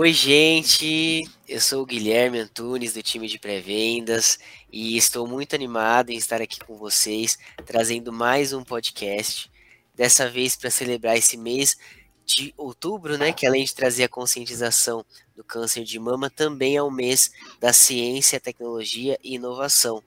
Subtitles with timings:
[0.00, 1.28] Oi, gente.
[1.48, 4.38] Eu sou o Guilherme Antunes do time de pré-vendas
[4.70, 7.36] e estou muito animado em estar aqui com vocês,
[7.66, 9.50] trazendo mais um podcast.
[9.96, 11.76] Dessa vez para celebrar esse mês
[12.24, 15.04] de outubro, né, que além de trazer a conscientização
[15.34, 20.00] do câncer de mama, também é o mês da ciência, tecnologia e inovação.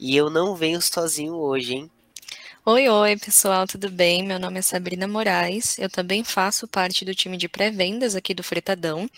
[0.00, 1.90] E eu não venho sozinho hoje, hein?
[2.70, 4.22] Oi, oi, pessoal, tudo bem?
[4.22, 8.42] Meu nome é Sabrina Moraes, eu também faço parte do time de pré-vendas aqui do
[8.42, 9.08] Fretadão,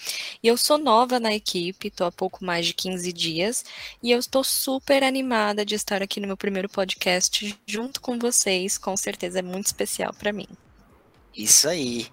[0.40, 3.64] e eu sou nova na equipe, estou há pouco mais de 15 dias,
[4.00, 8.78] e eu estou super animada de estar aqui no meu primeiro podcast junto com vocês,
[8.78, 10.46] com certeza é muito especial para mim.
[11.36, 12.06] Isso aí.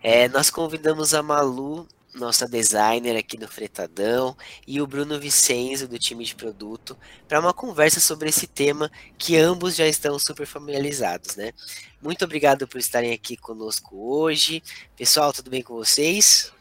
[0.00, 4.36] É, nós convidamos a Malu nossa designer aqui do Fretadão,
[4.66, 6.96] e o Bruno Vicenzo, do time de produto,
[7.28, 11.52] para uma conversa sobre esse tema que ambos já estão super familiarizados, né?
[12.00, 14.62] Muito obrigado por estarem aqui conosco hoje.
[14.96, 16.52] Pessoal, tudo bem com vocês?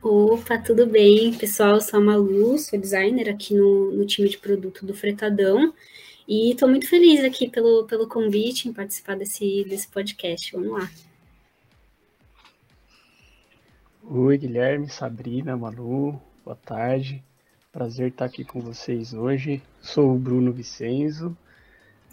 [0.00, 1.74] Opa, tudo bem, pessoal?
[1.74, 5.74] Eu sou a Malu, sou designer aqui no, no time de produto do Fretadão.
[6.26, 10.52] E estou muito feliz aqui pelo, pelo convite em participar desse, desse podcast.
[10.52, 10.90] Vamos lá.
[14.10, 17.22] Oi, Guilherme, Sabrina, Manu, boa tarde.
[17.70, 19.62] Prazer estar aqui com vocês hoje.
[19.82, 21.36] Sou o Bruno Vicenzo,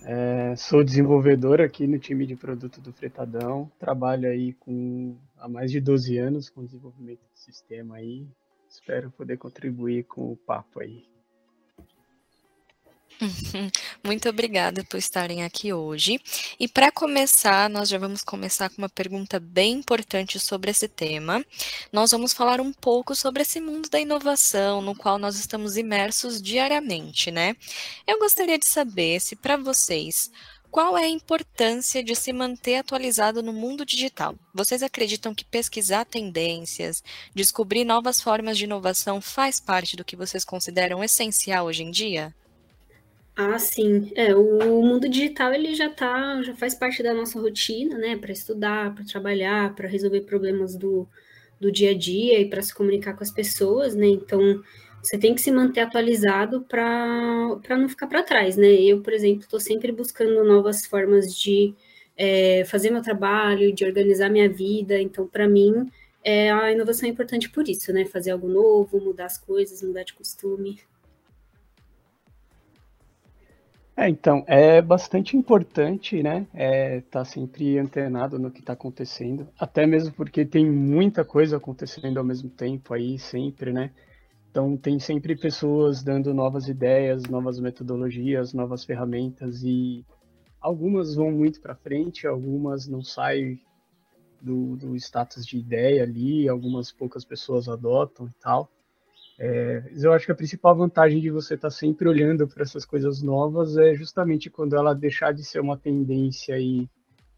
[0.04, 3.72] é, sou desenvolvedor aqui no time de produto do Fretadão.
[3.80, 8.28] Trabalho aí com, há mais de 12 anos com desenvolvimento de sistema aí.
[8.68, 11.15] Espero poder contribuir com o papo aí.
[14.04, 16.20] Muito obrigada por estarem aqui hoje.
[16.60, 21.44] E para começar, nós já vamos começar com uma pergunta bem importante sobre esse tema.
[21.92, 26.42] Nós vamos falar um pouco sobre esse mundo da inovação no qual nós estamos imersos
[26.42, 27.56] diariamente, né?
[28.06, 30.30] Eu gostaria de saber se para vocês
[30.76, 34.36] qual é a importância de se manter atualizado no mundo digital?
[34.54, 37.02] Vocês acreditam que pesquisar tendências,
[37.34, 42.36] descobrir novas formas de inovação faz parte do que vocês consideram essencial hoje em dia?
[43.38, 44.12] Ah, sim.
[44.16, 48.16] É, o mundo digital ele já tá, já faz parte da nossa rotina, né?
[48.16, 51.06] Para estudar, para trabalhar, para resolver problemas do,
[51.60, 54.08] do dia a dia e para se comunicar com as pessoas, né?
[54.08, 54.62] Então,
[55.02, 58.68] você tem que se manter atualizado para não ficar para trás, né?
[58.74, 61.74] Eu, por exemplo, estou sempre buscando novas formas de
[62.18, 65.00] é, fazer meu trabalho, de organizar minha vida.
[65.02, 65.92] Então, para mim,
[66.24, 68.06] é, a inovação é importante por isso, né?
[68.06, 70.80] Fazer algo novo, mudar as coisas, mudar de costume.
[73.98, 79.86] É, então, é bastante importante, né, é, tá sempre antenado no que está acontecendo, até
[79.88, 83.94] mesmo porque tem muita coisa acontecendo ao mesmo tempo aí, sempre, né,
[84.52, 90.06] então tem sempre pessoas dando novas ideias, novas metodologias, novas ferramentas e
[90.60, 93.62] algumas vão muito para frente, algumas não saem
[94.42, 98.70] do, do status de ideia ali, algumas poucas pessoas adotam e tal,
[99.38, 102.86] é, eu acho que a principal vantagem de você estar tá sempre olhando para essas
[102.86, 106.90] coisas novas é justamente quando ela deixar de ser uma tendência e,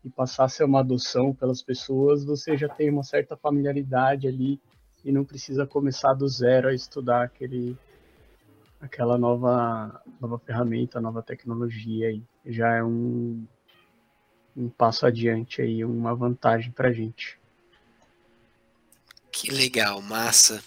[0.03, 4.59] e passar a ser uma adoção pelas pessoas, você já tem uma certa familiaridade ali
[5.03, 7.75] e não precisa começar do zero a estudar aquele,
[8.79, 12.21] aquela nova, nova ferramenta, nova tecnologia aí.
[12.45, 13.43] Já é um,
[14.55, 17.39] um passo adiante aí, uma vantagem para gente.
[19.31, 20.63] Que legal, massa.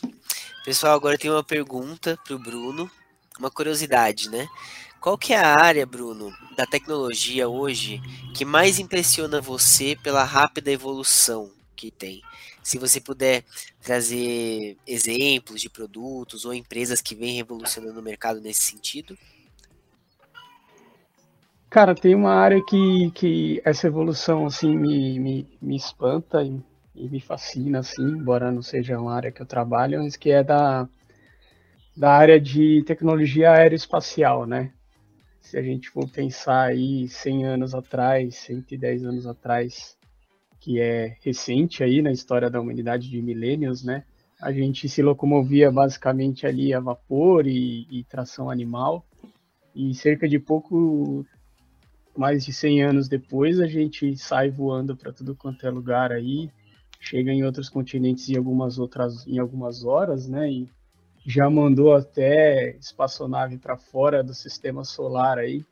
[0.64, 2.90] Pessoal, agora tem uma pergunta para o Bruno,
[3.38, 4.46] uma curiosidade, né?
[5.00, 7.98] Qual que é a área, Bruno, da tecnologia hoje
[8.34, 12.20] que mais impressiona você pela rápida evolução que tem?
[12.62, 13.42] Se você puder
[13.82, 19.16] trazer exemplos de produtos ou empresas que vêm revolucionando o mercado nesse sentido.
[21.70, 26.60] Cara, tem uma área que, que essa evolução assim me, me, me espanta e
[26.94, 30.42] e me fascina, assim, embora não seja uma área que eu trabalho, mas que é
[30.42, 30.88] da,
[31.96, 34.72] da área de tecnologia aeroespacial, né?
[35.40, 39.96] Se a gente for pensar aí 100 anos atrás, 110 anos atrás,
[40.60, 44.04] que é recente aí na história da humanidade de milênios, né?
[44.40, 49.04] A gente se locomovia basicamente ali a vapor e, e tração animal,
[49.74, 51.24] e cerca de pouco
[52.16, 56.50] mais de 100 anos depois a gente sai voando para tudo quanto é lugar aí,
[57.10, 60.48] chega em outros continentes em algumas outras em algumas horas, né?
[60.48, 60.70] E
[61.26, 65.64] já mandou até espaçonave para fora do sistema solar aí.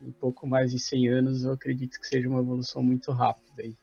[0.00, 3.76] Em pouco mais de 100 anos, eu acredito que seja uma evolução muito rápida aí.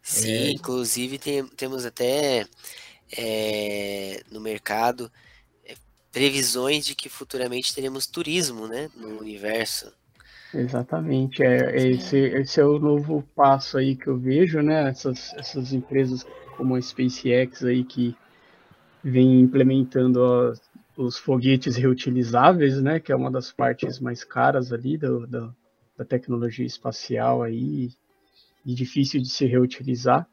[0.00, 0.50] Sim, é...
[0.50, 2.46] inclusive tem, temos até
[3.14, 5.12] é, no mercado
[5.66, 5.74] é,
[6.10, 9.92] previsões de que futuramente teremos turismo, né, no universo.
[10.54, 14.88] Exatamente, é, esse, esse é o novo passo aí que eu vejo, né?
[14.88, 16.26] Essas, essas empresas
[16.56, 18.14] como a SpaceX aí que
[19.02, 20.60] vem implementando as,
[20.96, 25.54] os foguetes reutilizáveis, né, que é uma das partes mais caras ali do, do,
[25.96, 27.90] da tecnologia espacial aí
[28.64, 30.28] e difícil de se reutilizar.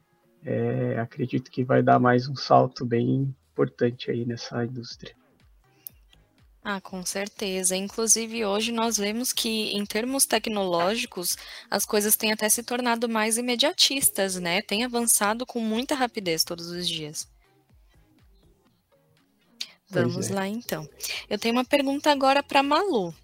[0.46, 5.14] É, acredito que vai dar mais um salto bem importante aí nessa indústria.
[6.72, 7.76] Ah, com certeza.
[7.76, 11.36] Inclusive, hoje nós vemos que, em termos tecnológicos,
[11.68, 14.62] as coisas têm até se tornado mais imediatistas, né?
[14.62, 17.28] Tem avançado com muita rapidez todos os dias.
[19.90, 20.34] Vamos é.
[20.36, 20.88] lá, então.
[21.28, 23.16] Eu tenho uma pergunta agora para Malu.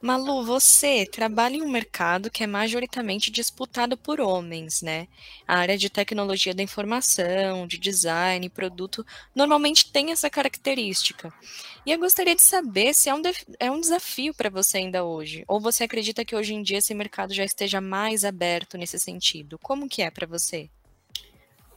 [0.00, 5.08] Malu, você trabalha em um mercado que é majoritariamente disputado por homens, né?
[5.48, 9.04] A área de tecnologia da informação, de design, produto,
[9.34, 11.32] normalmente tem essa característica.
[11.84, 13.22] E eu gostaria de saber se é um,
[13.58, 16.94] é um desafio para você ainda hoje, ou você acredita que hoje em dia esse
[16.94, 19.58] mercado já esteja mais aberto nesse sentido?
[19.58, 20.68] Como que é para você?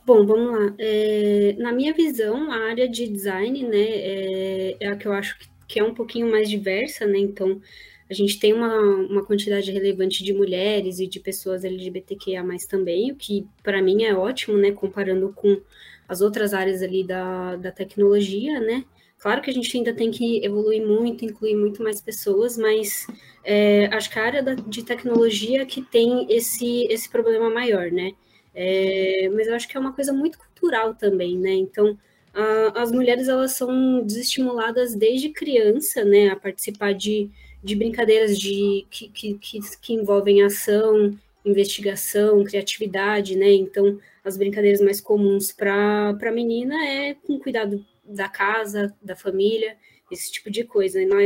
[0.05, 0.75] Bom, vamos lá.
[0.77, 5.37] É, na minha visão, a área de design, né, é, é a que eu acho
[5.67, 7.19] que é um pouquinho mais diversa, né?
[7.19, 7.61] Então,
[8.09, 13.15] a gente tem uma, uma quantidade relevante de mulheres e de pessoas LGBTQIA+, também, o
[13.15, 15.61] que para mim é ótimo, né, comparando com
[16.07, 18.83] as outras áreas ali da, da tecnologia, né,
[19.19, 23.05] Claro que a gente ainda tem que evoluir muito, incluir muito mais pessoas, mas
[23.43, 28.13] é, acho que a área da, de tecnologia que tem esse, esse problema maior, né?
[28.55, 31.51] É, mas eu acho que é uma coisa muito cultural também, né?
[31.51, 31.97] Então,
[32.33, 36.29] a, as mulheres, elas são desestimuladas desde criança, né?
[36.29, 37.29] A participar de,
[37.63, 43.51] de brincadeiras de, que, que, que, que envolvem ação, investigação, criatividade, né?
[43.51, 49.77] Então, as brincadeiras mais comuns para a menina é com cuidado da casa, da família,
[50.11, 50.99] esse tipo de coisa.
[51.05, 51.17] Na,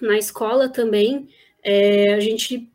[0.00, 1.28] na escola também,
[1.62, 2.70] é, a gente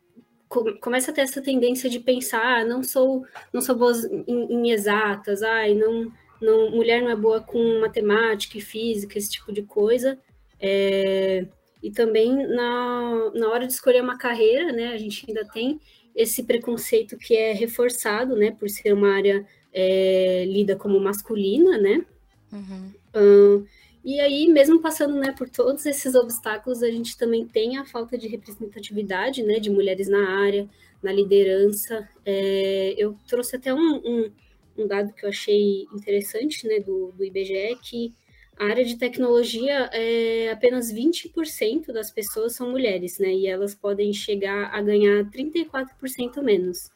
[0.80, 3.94] começa a ter essa tendência de pensar, ah, não sou não sou boa
[4.28, 9.32] em, em exatas, ai, não, não, mulher não é boa com matemática e física, esse
[9.32, 10.18] tipo de coisa.
[10.60, 11.46] É,
[11.82, 15.80] e também na, na hora de escolher uma carreira, né, a gente ainda tem
[16.16, 22.06] esse preconceito que é reforçado, né, por ser uma área é, lida como masculina, né?
[22.52, 22.94] Uhum.
[23.16, 23.66] Um,
[24.06, 28.16] e aí, mesmo passando né, por todos esses obstáculos, a gente também tem a falta
[28.16, 30.70] de representatividade né, de mulheres na área,
[31.02, 32.08] na liderança.
[32.24, 34.32] É, eu trouxe até um, um,
[34.78, 38.14] um, dado que eu achei interessante né, do, do IBGE, que
[38.58, 43.34] a área de tecnologia, é, apenas 20% das pessoas são mulheres, né?
[43.34, 46.90] E elas podem chegar a ganhar 34% menos.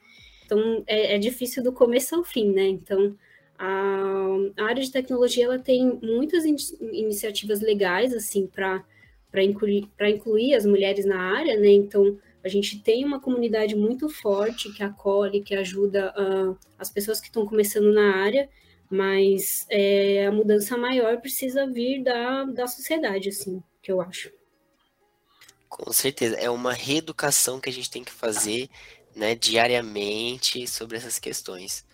[0.46, 2.68] Então, é, é, difícil do começo ao fim, né?
[2.68, 3.16] Então,
[3.58, 4.26] a,
[4.58, 6.56] a área de tecnologia, ela tem muitas in,
[6.94, 8.84] iniciativas legais, assim, para
[9.44, 11.70] incluir, incluir as mulheres na área, né?
[11.70, 17.20] Então, a gente tem uma comunidade muito forte que acolhe, que ajuda uh, as pessoas
[17.20, 18.50] que estão começando na área,
[18.90, 24.32] mas é, a mudança maior precisa vir da, da sociedade, assim, que eu acho.
[25.68, 28.70] Com certeza, é uma reeducação que a gente tem que fazer
[29.16, 31.86] né, diariamente sobre essas questões.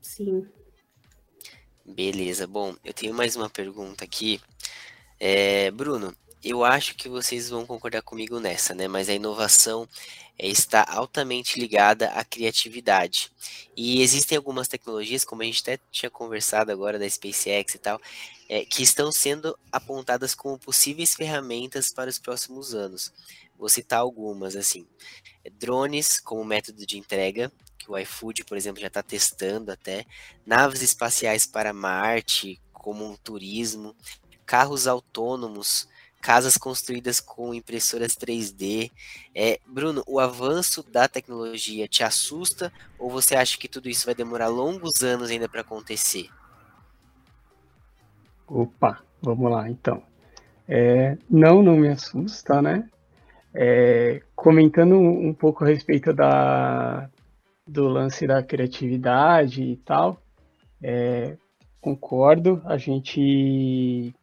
[0.00, 0.46] Sim.
[1.84, 4.40] Beleza, bom, eu tenho mais uma pergunta aqui.
[5.18, 8.88] É, Bruno, eu acho que vocês vão concordar comigo nessa, né?
[8.88, 9.88] Mas a inovação
[10.36, 13.30] é, está altamente ligada à criatividade.
[13.76, 18.00] E existem algumas tecnologias, como a gente até tinha conversado agora da SpaceX e tal,
[18.48, 23.12] é, que estão sendo apontadas como possíveis ferramentas para os próximos anos.
[23.56, 24.86] Vou citar algumas, assim.
[25.52, 30.04] Drones como método de entrega, que o iFood, por exemplo, já está testando até.
[30.44, 33.94] Naves espaciais para Marte, como um turismo.
[34.44, 35.86] Carros autônomos
[36.22, 38.92] casas construídas com impressoras 3D.
[39.34, 44.14] É, Bruno, o avanço da tecnologia te assusta ou você acha que tudo isso vai
[44.14, 46.28] demorar longos anos ainda para acontecer?
[48.46, 50.00] Opa, vamos lá então.
[50.68, 52.88] É, não, não me assusta, né?
[53.52, 57.10] É, comentando um pouco a respeito da,
[57.66, 60.22] do lance da criatividade e tal,
[60.80, 61.36] é,
[61.80, 62.62] concordo.
[62.64, 64.14] A gente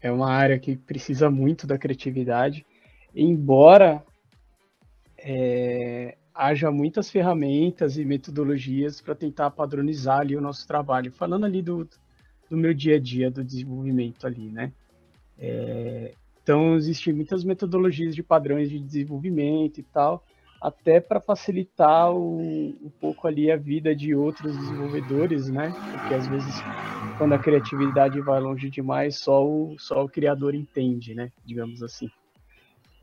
[0.00, 2.64] é uma área que precisa muito da criatividade,
[3.14, 4.04] embora
[5.18, 11.10] é, haja muitas ferramentas e metodologias para tentar padronizar ali o nosso trabalho.
[11.10, 11.88] Falando ali do,
[12.48, 14.72] do meu dia a dia do desenvolvimento ali, né?
[15.38, 20.24] É, então, existem muitas metodologias de padrões de desenvolvimento e tal,
[20.60, 25.72] até para facilitar o, um pouco ali a vida de outros desenvolvedores, né?
[25.92, 26.54] Porque às vezes
[27.18, 31.30] quando a criatividade vai longe demais, só o, só o criador entende, né?
[31.44, 32.10] Digamos assim,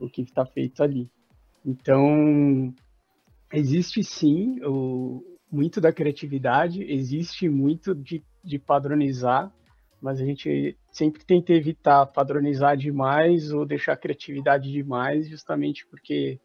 [0.00, 1.08] o que está feito ali.
[1.64, 2.74] Então,
[3.52, 9.52] existe sim o, muito da criatividade, existe muito de, de padronizar
[10.04, 16.38] mas a gente sempre tenta evitar padronizar demais ou deixar a criatividade demais, justamente porque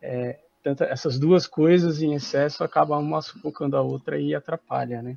[0.00, 5.16] é, tanto essas duas coisas em excesso acabam uma sufocando a outra e atrapalha, né?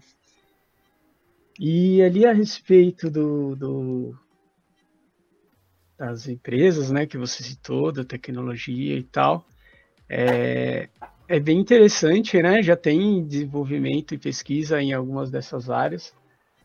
[1.59, 4.17] E ali a respeito do, do,
[5.97, 9.45] das empresas, né, que você citou, da tecnologia e tal,
[10.09, 10.89] é,
[11.27, 12.61] é bem interessante, né?
[12.63, 16.13] Já tem desenvolvimento e pesquisa em algumas dessas áreas.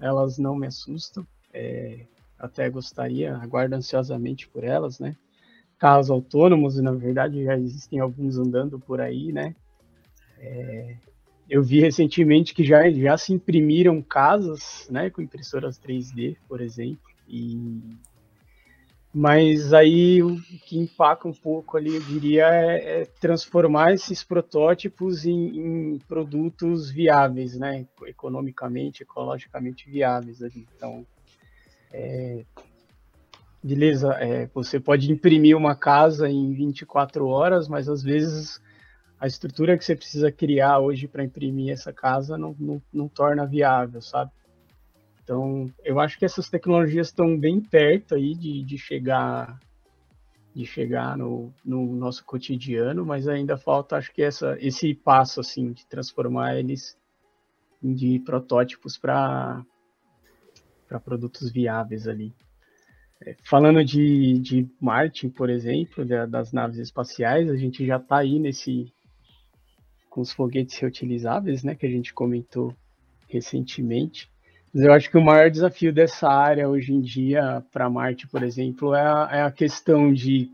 [0.01, 1.27] Elas não me assustam.
[1.53, 2.07] É,
[2.39, 5.17] até gostaria, aguardo ansiosamente por elas, né?
[5.79, 9.55] Carros autônomos, na verdade, já existem alguns andando por aí, né?
[10.39, 10.97] É,
[11.49, 17.09] eu vi recentemente que já, já se imprimiram casas, né, com impressoras 3D, por exemplo,
[17.27, 17.59] e
[19.13, 25.25] mas aí o que empaca um pouco ali, eu diria, é, é transformar esses protótipos
[25.25, 27.87] em, em, produtos viáveis, né?
[28.07, 30.43] Economicamente, ecologicamente viáveis.
[30.43, 30.69] Ali.
[30.77, 31.07] Então,
[31.91, 32.45] é,
[33.63, 38.61] beleza, é, você pode imprimir uma casa em 24 horas, mas às vezes
[39.19, 43.45] a estrutura que você precisa criar hoje para imprimir essa casa não, não, não torna
[43.47, 44.31] viável, sabe?
[45.23, 49.59] Então, eu acho que essas tecnologias estão bem perto aí de, de chegar
[50.55, 55.73] de chegar no, no nosso cotidiano, mas ainda falta, acho que essa, esse passo assim
[55.73, 56.99] de transformar eles
[57.81, 59.63] de protótipos para
[60.89, 62.35] para produtos viáveis ali.
[63.43, 68.39] Falando de, de Marte, por exemplo, da, das naves espaciais, a gente já está aí
[68.39, 68.93] nesse
[70.09, 72.75] com os foguetes reutilizáveis, né, que a gente comentou
[73.29, 74.31] recentemente.
[74.73, 78.43] Mas eu acho que o maior desafio dessa área hoje em dia para Marte, por
[78.43, 80.51] exemplo, é a, é a, questão de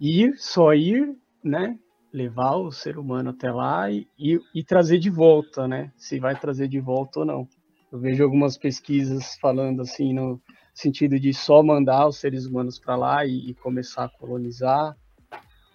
[0.00, 1.78] ir, só ir, né?
[2.12, 5.92] Levar o ser humano até lá e, e, e, trazer de volta, né?
[5.96, 7.48] Se vai trazer de volta ou não.
[7.92, 10.40] Eu vejo algumas pesquisas falando assim no
[10.78, 14.96] sentido de só mandar os seres humanos para lá e, e, começar a colonizar.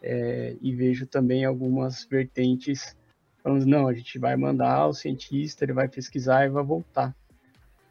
[0.01, 2.95] É, e vejo também algumas vertentes
[3.41, 7.15] falando, não, a gente vai mandar o cientista, ele vai pesquisar e vai voltar.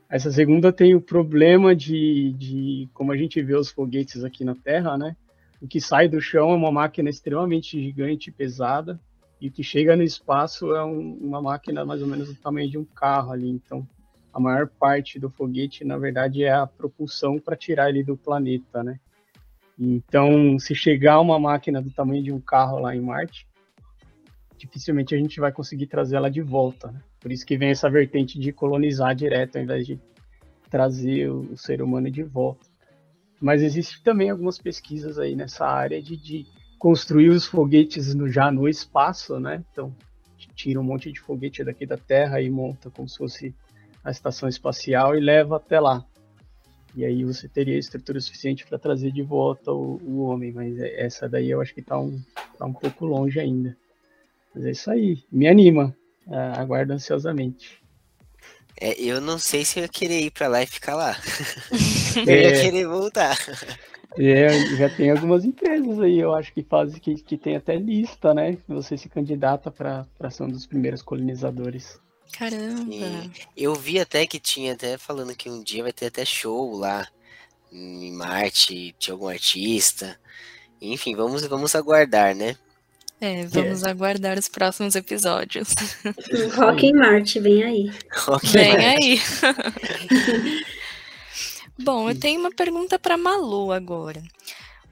[0.09, 4.55] Essa segunda tem o problema de, de, como a gente vê os foguetes aqui na
[4.55, 5.17] Terra, né?
[5.61, 9.01] O que sai do chão é uma máquina extremamente gigante e pesada,
[9.41, 12.71] e o que chega no espaço é um, uma máquina mais ou menos do tamanho
[12.71, 13.49] de um carro ali.
[13.49, 13.87] Então,
[14.33, 18.83] a maior parte do foguete, na verdade, é a propulsão para tirar ele do planeta,
[18.83, 18.99] né?
[19.79, 23.47] Então, se chegar uma máquina do tamanho de um carro lá em Marte,
[24.57, 27.01] dificilmente a gente vai conseguir trazer ela de volta, né?
[27.21, 29.99] Por isso que vem essa vertente de colonizar direto, ao invés de
[30.71, 32.67] trazer o, ser humano de volta.
[33.41, 36.47] Mas existe também algumas pesquisas aí nessa área de, de
[36.79, 39.63] construir os foguetes no, já no espaço, né?
[39.73, 39.95] Então,
[40.55, 43.55] tira um monte de foguete daqui da Terra e monta como se fosse
[44.05, 46.05] a estação espacial e leva até lá.
[46.95, 51.01] E aí você teria estrutura suficiente para trazer de volta o, o, homem, mas é,
[51.01, 52.21] essa daí eu acho que está um,
[52.59, 53.77] tá um pouco longe ainda.
[54.55, 55.97] Mas é isso aí, me anima.
[56.29, 57.83] Ah, aguardo ansiosamente.
[58.81, 61.17] É, eu não sei se eu ia querer ir para lá e ficar lá.
[62.27, 63.37] eu é, ia querer voltar.
[64.19, 68.35] É, já tem algumas empresas aí, eu acho que fazem que, que tem até lista,
[68.35, 68.59] né?
[68.69, 71.99] Você se candidata para ser um dos primeiros colonizadores.
[72.33, 72.93] Caramba!
[72.93, 73.31] Sim.
[73.57, 77.07] Eu vi até que tinha até falando que um dia vai ter até show lá
[77.71, 80.19] em Marte de algum artista.
[80.81, 82.57] Enfim, vamos, vamos aguardar, né?
[83.21, 83.91] É, vamos é.
[83.91, 85.75] aguardar os próximos episódios.
[86.57, 87.93] Rock em Marte, vem aí.
[88.13, 89.21] Rock vem aí.
[91.79, 94.23] Bom, eu tenho uma pergunta para Malu agora.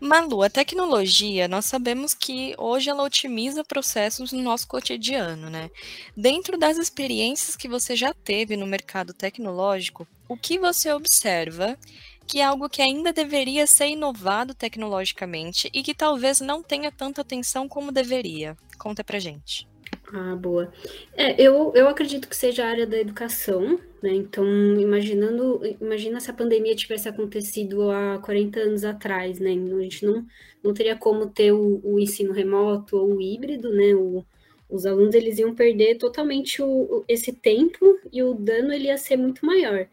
[0.00, 5.70] Malu, a tecnologia, nós sabemos que hoje ela otimiza processos no nosso cotidiano, né?
[6.16, 11.78] Dentro das experiências que você já teve no mercado tecnológico, o que você observa
[12.26, 17.20] que é algo que ainda deveria ser inovado tecnologicamente e que talvez não tenha tanta
[17.20, 18.56] atenção como deveria.
[18.78, 19.69] Conta pra gente.
[20.12, 20.72] Ah, boa.
[21.14, 24.12] É, eu, eu acredito que seja a área da educação, né?
[24.12, 24.44] Então,
[24.80, 29.50] imaginando, imagina se a pandemia tivesse acontecido há 40 anos atrás, né?
[29.52, 30.26] A gente não,
[30.64, 33.94] não teria como ter o, o ensino remoto ou o híbrido, né?
[33.94, 34.24] O,
[34.68, 39.16] os alunos eles iam perder totalmente o, esse tempo e o dano ele ia ser
[39.16, 39.86] muito maior.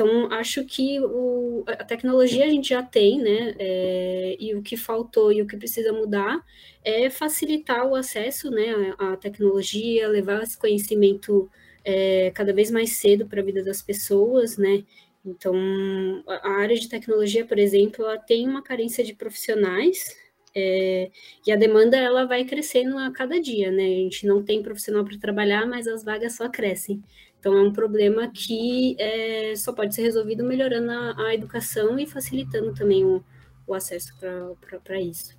[0.00, 3.54] Então, acho que o, a tecnologia a gente já tem, né?
[3.58, 6.42] É, e o que faltou e o que precisa mudar
[6.82, 11.50] é facilitar o acesso né, à tecnologia, levar esse conhecimento
[11.84, 14.84] é, cada vez mais cedo para a vida das pessoas, né?
[15.22, 15.54] Então,
[16.26, 20.16] a área de tecnologia, por exemplo, ela tem uma carência de profissionais
[20.54, 21.10] é,
[21.46, 23.84] e a demanda ela vai crescendo a cada dia, né?
[23.84, 27.02] A gente não tem profissional para trabalhar, mas as vagas só crescem.
[27.40, 32.06] Então, é um problema que é, só pode ser resolvido melhorando a, a educação e
[32.06, 33.24] facilitando também o,
[33.66, 34.14] o acesso
[34.84, 35.34] para isso.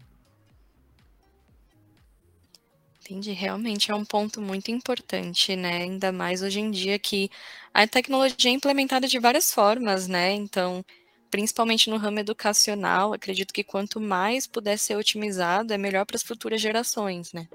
[3.01, 5.83] Entendi, realmente é um ponto muito importante, né?
[5.83, 7.29] Ainda mais hoje em dia que
[7.73, 10.31] a tecnologia é implementada de várias formas, né?
[10.31, 10.83] Então,
[11.29, 16.23] principalmente no ramo educacional, acredito que quanto mais puder ser otimizado, é melhor para as
[16.23, 17.47] futuras gerações, né?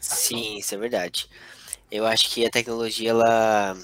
[0.00, 1.28] Sim, isso é verdade.
[1.90, 3.76] Eu acho que a tecnologia ela,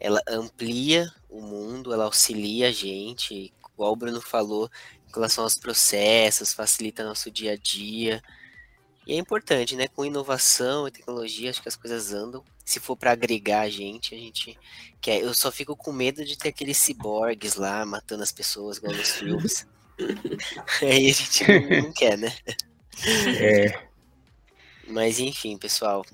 [0.00, 4.70] ela amplia o mundo, ela auxilia a gente, igual o Bruno falou,
[5.08, 8.22] em relação aos processos, facilita nosso dia a dia.
[9.06, 9.88] E é importante, né?
[9.88, 12.44] Com inovação e tecnologia, acho que as coisas andam.
[12.64, 14.58] Se for para agregar a gente, a gente
[15.00, 15.22] quer.
[15.22, 19.08] Eu só fico com medo de ter aqueles ciborgues lá matando as pessoas, igual nos
[19.16, 19.66] filmes.
[20.82, 22.36] Aí a gente não, não quer, né?
[23.40, 23.88] É.
[24.86, 26.04] Mas enfim, pessoal.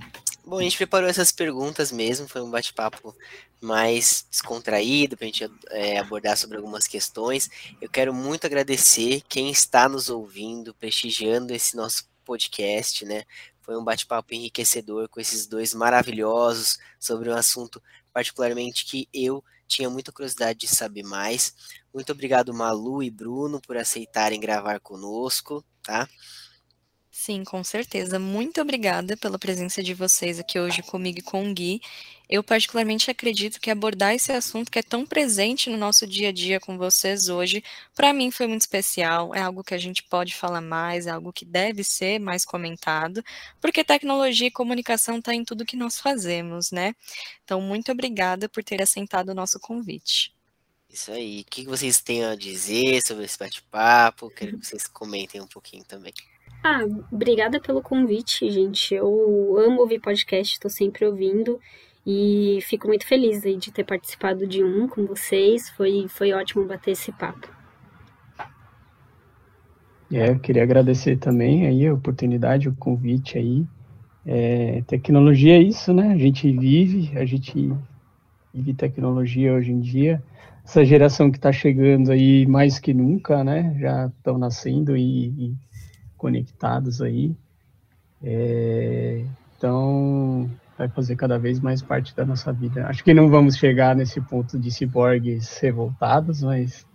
[0.46, 3.16] Bom, a gente preparou essas perguntas mesmo, foi um bate-papo
[3.62, 7.48] mais descontraído para a gente é, abordar sobre algumas questões.
[7.80, 13.24] Eu quero muito agradecer quem está nos ouvindo, prestigiando esse nosso podcast, né?
[13.62, 17.82] Foi um bate-papo enriquecedor com esses dois maravilhosos sobre um assunto
[18.12, 21.54] particularmente que eu tinha muita curiosidade de saber mais.
[21.92, 26.06] Muito obrigado, Malu e Bruno, por aceitarem gravar conosco, tá?
[27.16, 28.18] Sim, com certeza.
[28.18, 31.80] Muito obrigada pela presença de vocês aqui hoje comigo e com o Gui.
[32.28, 36.32] Eu particularmente acredito que abordar esse assunto que é tão presente no nosso dia a
[36.32, 37.62] dia com vocês hoje,
[37.94, 41.32] para mim foi muito especial, é algo que a gente pode falar mais, é algo
[41.32, 43.24] que deve ser mais comentado,
[43.60, 46.96] porque tecnologia e comunicação está em tudo que nós fazemos, né?
[47.44, 50.34] Então, muito obrigada por ter aceitado o nosso convite.
[50.90, 51.42] Isso aí.
[51.42, 54.30] O que vocês têm a dizer sobre esse bate-papo?
[54.30, 56.12] Quero que vocês comentem um pouquinho também.
[56.66, 56.80] Ah,
[57.12, 58.94] obrigada pelo convite, gente.
[58.94, 59.06] Eu
[59.58, 61.60] amo ouvir podcast, estou sempre ouvindo
[62.06, 65.68] e fico muito feliz de ter participado de um com vocês.
[65.68, 67.52] Foi, foi ótimo bater esse papo.
[70.10, 73.66] É, eu queria agradecer também aí a oportunidade, o convite aí.
[74.24, 76.14] É, tecnologia é isso, né?
[76.14, 77.74] A gente vive, a gente
[78.54, 80.22] vive tecnologia hoje em dia.
[80.64, 83.76] Essa geração que está chegando aí mais que nunca, né?
[83.78, 85.54] Já estão nascendo e, e
[86.24, 87.36] conectados aí.
[88.22, 89.22] É,
[89.58, 92.86] então, vai fazer cada vez mais parte da nossa vida.
[92.86, 96.86] Acho que não vamos chegar nesse ponto de ciborgues revoltados, mas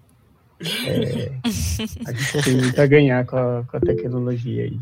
[0.60, 4.80] é, a gente tem muito a ganhar com a, com a tecnologia aí.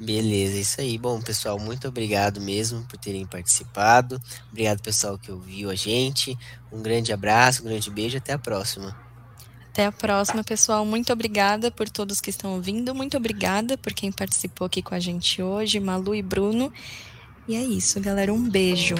[0.00, 0.96] Beleza, isso aí.
[0.96, 4.18] Bom, pessoal, muito obrigado mesmo por terem participado.
[4.50, 6.34] Obrigado, pessoal, que ouviu a gente.
[6.72, 8.16] Um grande abraço, um grande beijo.
[8.16, 8.96] Até a próxima.
[9.72, 10.84] Até a próxima, pessoal.
[10.84, 12.94] Muito obrigada por todos que estão ouvindo.
[12.94, 16.70] Muito obrigada por quem participou aqui com a gente hoje, Malu e Bruno.
[17.48, 18.34] E é isso, galera.
[18.34, 18.94] Um beijo.